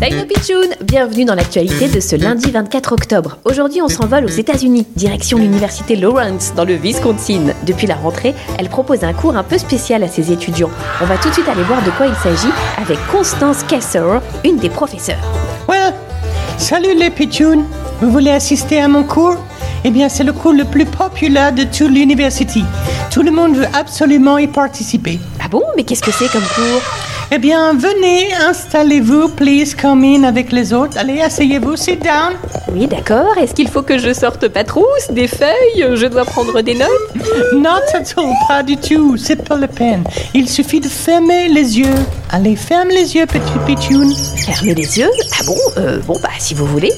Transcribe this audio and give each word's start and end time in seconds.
Salut 0.00 0.26
Pichoun 0.26 0.74
Bienvenue 0.82 1.24
dans 1.24 1.36
l'actualité 1.36 1.88
de 1.88 2.00
ce 2.00 2.16
lundi 2.16 2.50
24 2.50 2.92
octobre. 2.92 3.38
Aujourd'hui, 3.44 3.80
on 3.80 3.88
s'envole 3.88 4.24
aux 4.24 4.28
États-Unis, 4.28 4.88
direction 4.96 5.38
l'université 5.38 5.94
Lawrence, 5.94 6.52
dans 6.56 6.64
le 6.64 6.74
Wisconsin. 6.74 7.54
Depuis 7.64 7.86
la 7.86 7.94
rentrée, 7.94 8.34
elle 8.58 8.68
propose 8.68 9.04
un 9.04 9.12
cours 9.12 9.36
un 9.36 9.44
peu 9.44 9.56
spécial 9.56 10.02
à 10.02 10.08
ses 10.08 10.32
étudiants. 10.32 10.70
On 11.00 11.06
va 11.06 11.16
tout 11.16 11.28
de 11.28 11.34
suite 11.34 11.48
aller 11.48 11.62
voir 11.62 11.80
de 11.84 11.90
quoi 11.92 12.06
il 12.06 12.16
s'agit 12.16 12.52
avec 12.76 12.98
Constance 13.12 13.62
Kessler, 13.62 14.18
une 14.44 14.56
des 14.56 14.70
professeurs. 14.70 15.22
Well, 15.68 15.94
salut 16.58 16.96
les 16.96 17.10
pitchouns. 17.10 17.64
Vous 18.00 18.10
voulez 18.10 18.32
assister 18.32 18.80
à 18.80 18.88
mon 18.88 19.04
cours? 19.04 19.36
Eh 19.84 19.90
bien, 19.90 20.08
c'est 20.08 20.24
le 20.24 20.32
cours 20.32 20.54
le 20.54 20.64
plus 20.64 20.86
populaire 20.86 21.52
de 21.52 21.62
toute 21.62 21.90
l'université. 21.90 22.62
Tout 23.12 23.22
le 23.22 23.30
monde 23.30 23.54
veut 23.54 23.68
absolument 23.72 24.38
y 24.38 24.48
participer. 24.48 25.20
Ah 25.40 25.46
bon? 25.48 25.62
Mais 25.76 25.84
qu'est-ce 25.84 26.02
que 26.02 26.10
c'est 26.10 26.30
comme 26.32 26.42
cours? 26.42 26.82
Eh 27.34 27.38
bien, 27.38 27.72
venez, 27.72 28.34
installez-vous, 28.46 29.28
please 29.30 29.74
come 29.74 30.04
in 30.04 30.24
avec 30.24 30.52
les 30.52 30.74
autres. 30.74 30.98
Allez, 30.98 31.22
asseyez-vous, 31.22 31.76
sit 31.76 31.98
down. 31.98 32.34
Oui, 32.70 32.86
d'accord. 32.86 33.38
Est-ce 33.38 33.54
qu'il 33.54 33.68
faut 33.68 33.80
que 33.80 33.96
je 33.96 34.12
sorte 34.12 34.48
pas 34.48 34.64
trousse, 34.64 35.10
des 35.10 35.28
feuilles? 35.28 35.96
Je 35.96 36.06
dois 36.08 36.26
prendre 36.26 36.60
des 36.60 36.74
notes? 36.74 36.90
Not 37.54 37.88
at 37.94 38.12
all, 38.18 38.34
pas 38.46 38.62
du 38.62 38.76
tout, 38.76 39.16
c'est 39.16 39.48
pas 39.48 39.56
la 39.56 39.68
peine. 39.68 40.04
Il 40.34 40.46
suffit 40.46 40.78
de 40.78 40.88
fermer 40.88 41.48
les 41.48 41.78
yeux. 41.78 41.94
Allez, 42.30 42.54
ferme 42.54 42.88
les 42.88 43.16
yeux, 43.16 43.24
petit 43.24 43.58
pitchoun. 43.64 44.12
Fermez 44.44 44.74
les 44.74 44.98
yeux 44.98 45.10
Ah 45.40 45.44
bon 45.46 45.56
euh, 45.78 46.00
Bon, 46.06 46.18
bah, 46.22 46.28
si 46.38 46.52
vous 46.52 46.66
voulez. 46.66 46.92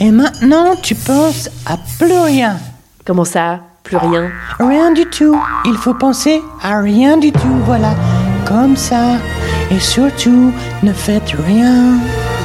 Et 0.00 0.10
maintenant, 0.10 0.74
tu 0.82 0.96
penses 0.96 1.50
à 1.66 1.76
plus 2.00 2.18
rien. 2.18 2.56
Comment 3.04 3.24
ça 3.24 3.60
Plus 3.84 3.96
rien? 3.96 4.32
Rien 4.58 4.90
du 4.90 5.06
tout. 5.06 5.40
Il 5.66 5.76
faut 5.76 5.94
penser 5.94 6.42
à 6.64 6.80
rien 6.80 7.16
du 7.16 7.30
tout, 7.30 7.62
voilà. 7.64 7.94
Comme 8.44 8.76
ça. 8.76 9.18
Et 9.70 9.80
surtout, 9.80 10.52
ne 10.82 10.92
faites 10.92 11.34
rien. 11.46 11.98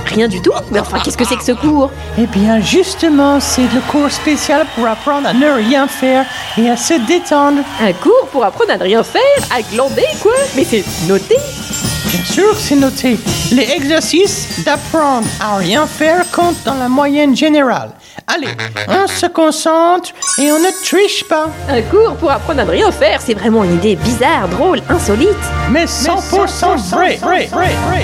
Rien 0.06 0.28
du 0.28 0.42
tout 0.42 0.52
Mais 0.72 0.80
enfin, 0.80 1.00
qu'est-ce 1.00 1.18
que 1.18 1.26
c'est 1.26 1.38
que 1.38 1.44
ce 1.44 1.54
cours? 1.54 1.90
Eh 2.18 2.28
bien, 2.28 2.60
justement, 2.60 3.40
c'est 3.40 3.68
le 3.74 3.80
cours 3.90 4.12
spécial 4.12 4.66
pour 4.76 4.86
apprendre 4.88 5.28
à 5.30 5.34
ne 5.34 5.50
rien 5.50 5.88
faire 5.88 6.26
et 6.58 6.70
à 6.70 6.76
se 6.76 6.94
détendre. 7.08 7.62
Un 7.82 7.94
cours 7.94 8.28
pour 8.32 8.44
apprendre 8.44 8.72
à 8.72 8.78
ne 8.78 8.84
rien 8.84 9.04
faire 9.04 9.22
À 9.50 9.62
glander, 9.62 10.06
quoi 10.22 10.34
Mais 10.56 10.66
c'est 10.66 10.84
noté 11.08 11.38
sûr 12.34 12.50
que 12.50 12.58
c'est 12.58 12.76
noté. 12.76 13.20
Les 13.52 13.70
exercices 13.74 14.64
d'apprendre 14.66 15.28
à 15.40 15.58
rien 15.58 15.86
faire 15.86 16.26
comptent 16.32 16.64
dans 16.66 16.74
la 16.74 16.90
moyenne 16.90 17.36
générale. 17.36 17.92
Allez, 18.26 18.48
on 18.88 19.06
se 19.08 19.28
concentre 19.28 20.10
et 20.40 20.52
on 20.52 20.58
ne 20.58 20.84
triche 20.84 21.24
pas. 21.26 21.50
Un 21.70 21.84
cours 21.84 22.16
pour 22.16 22.32
apprendre 22.32 22.62
à 22.62 22.66
ne 22.66 22.72
rien 22.72 22.92
faire, 22.92 23.22
c'est 23.22 23.36
vraiment 23.36 23.64
une 23.64 23.76
idée 23.76 23.96
bizarre, 23.96 24.48
drôle, 24.48 24.82
insolite. 24.90 25.38
Mais 25.70 25.86
100% 25.86 26.78
vrai, 26.90 27.18
vrai, 27.18 27.46
vrai, 27.52 27.76
vrai. 27.86 28.04